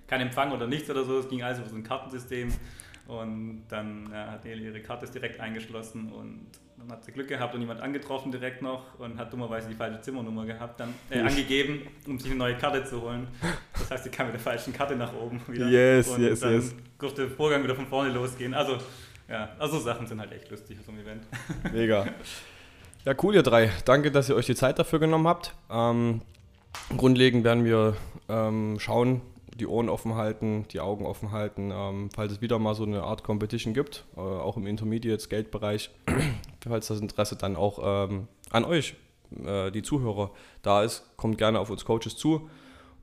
kein 0.06 0.20
Empfang 0.20 0.52
oder 0.52 0.66
nichts 0.66 0.90
oder 0.90 1.04
so, 1.04 1.18
es 1.18 1.28
ging 1.28 1.42
alles 1.42 1.58
über 1.58 1.68
so 1.68 1.76
ein 1.76 1.82
Kartensystem 1.82 2.52
und 3.06 3.64
dann 3.68 4.08
ja, 4.12 4.32
hat 4.32 4.44
Nele 4.44 4.62
ihre 4.62 4.80
Karte 4.80 5.06
direkt 5.06 5.40
eingeschlossen 5.40 6.12
und 6.12 6.46
dann 6.76 6.92
hat 6.92 7.04
sie 7.04 7.12
Glück 7.12 7.28
gehabt 7.28 7.54
und 7.54 7.60
jemand 7.60 7.80
angetroffen 7.80 8.32
direkt 8.32 8.62
noch 8.62 8.98
und 8.98 9.18
hat 9.18 9.32
dummerweise 9.32 9.68
die 9.68 9.74
falsche 9.74 10.00
Zimmernummer 10.00 10.46
gehabt, 10.46 10.80
dann 10.80 10.94
äh, 11.10 11.20
angegeben, 11.20 11.86
um 12.06 12.18
sich 12.18 12.30
eine 12.30 12.38
neue 12.38 12.56
Karte 12.56 12.84
zu 12.84 13.02
holen. 13.02 13.28
Das 13.72 13.90
heißt, 13.90 14.04
sie 14.04 14.10
kam 14.10 14.26
mit 14.26 14.34
der 14.34 14.40
falschen 14.40 14.72
Karte 14.72 14.96
nach 14.96 15.12
oben 15.12 15.40
wieder. 15.48 15.68
Yes, 15.68 16.08
und 16.08 16.22
yes, 16.22 16.40
dann 16.40 16.54
yes. 16.54 16.74
durfte 16.98 17.26
der 17.26 17.30
Vorgang 17.30 17.62
wieder 17.62 17.74
von 17.74 17.86
vorne 17.86 18.10
losgehen. 18.10 18.54
Also, 18.54 18.78
ja, 19.28 19.50
also 19.58 19.78
Sachen 19.78 20.06
sind 20.06 20.20
halt 20.20 20.32
echt 20.32 20.50
lustig 20.50 20.78
auf 20.78 20.86
so 20.86 20.92
einem 20.92 21.02
Event. 21.02 21.22
Mega. 21.72 22.06
Ja, 23.06 23.14
cool, 23.22 23.34
ihr 23.34 23.42
drei. 23.42 23.70
Danke, 23.86 24.10
dass 24.10 24.28
ihr 24.28 24.36
euch 24.36 24.44
die 24.44 24.54
Zeit 24.54 24.78
dafür 24.78 24.98
genommen 24.98 25.26
habt. 25.26 25.54
Ähm, 25.70 26.20
grundlegend 26.98 27.44
werden 27.44 27.64
wir 27.64 27.96
ähm, 28.28 28.78
schauen, 28.78 29.22
die 29.58 29.66
Ohren 29.66 29.88
offen 29.88 30.16
halten, 30.16 30.66
die 30.70 30.80
Augen 30.80 31.06
offen 31.06 31.32
halten, 31.32 31.70
ähm, 31.72 32.10
falls 32.14 32.32
es 32.32 32.40
wieder 32.42 32.58
mal 32.58 32.74
so 32.74 32.82
eine 32.82 33.02
Art 33.02 33.24
Competition 33.24 33.72
gibt, 33.72 34.04
äh, 34.18 34.20
auch 34.20 34.58
im 34.58 34.66
Intermediate-Skate-Bereich, 34.66 35.90
falls 36.68 36.88
das 36.88 37.00
Interesse 37.00 37.36
dann 37.36 37.56
auch 37.56 37.78
ähm, 37.82 38.28
an 38.50 38.66
euch, 38.66 38.94
äh, 39.46 39.70
die 39.70 39.82
Zuhörer, 39.82 40.30
da 40.60 40.82
ist, 40.82 41.04
kommt 41.16 41.38
gerne 41.38 41.58
auf 41.58 41.70
uns 41.70 41.86
Coaches 41.86 42.18
zu 42.18 42.50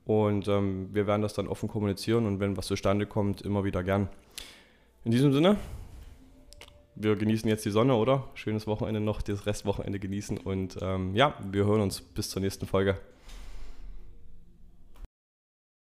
und 0.06 0.48
ähm, 0.48 0.89
wir 0.94 1.08
werden 1.08 1.24
das 1.24 1.34
dann 1.34 1.48
offen 1.48 1.70
kommunizieren 1.70 2.27
und 2.27 2.39
wenn 2.39 2.56
was 2.56 2.68
zustande 2.68 3.08
kommt, 3.08 3.42
immer 3.42 3.63
wieder 3.63 3.84
gern. 3.84 4.10
In 5.06 5.12
diesem 5.12 5.34
Sinne, 5.34 5.58
wir 7.00 7.16
genießen 7.16 7.50
jetzt 7.50 7.66
die 7.66 7.72
Sonne, 7.72 7.96
oder? 7.96 8.30
Schönes 8.34 8.68
Wochenende 8.68 9.00
noch, 9.00 9.22
das 9.22 9.46
Restwochenende 9.46 10.00
genießen 10.00 10.38
und 10.38 10.77
ähm, 10.82 11.16
ja, 11.16 11.36
wir 11.51 11.66
hören 11.66 11.82
uns 11.82 12.01
bis 12.01 12.30
zur 12.30 12.42
nächsten 12.42 12.66
Folge. 12.66 12.98